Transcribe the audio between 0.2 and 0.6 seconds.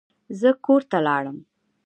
زه